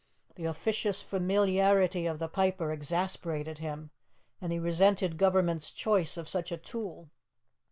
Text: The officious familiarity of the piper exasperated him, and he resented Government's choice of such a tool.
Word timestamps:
The 0.33 0.45
officious 0.45 1.03
familiarity 1.03 2.07
of 2.07 2.17
the 2.17 2.27
piper 2.27 2.71
exasperated 2.71 3.59
him, 3.59 3.91
and 4.41 4.51
he 4.51 4.57
resented 4.57 5.15
Government's 5.15 5.69
choice 5.69 6.17
of 6.17 6.27
such 6.27 6.51
a 6.51 6.57
tool. 6.57 7.11